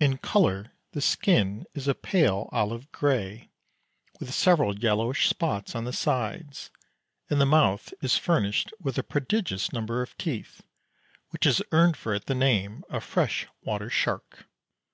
[0.00, 3.50] In colour the skin is a pale olive grey,
[4.18, 6.70] with several yellowish spots on the sides,
[7.28, 10.62] and the mouth is furnished with a prodigious number of teeth,
[11.32, 14.46] which has earned for it the name of "fresh water shark."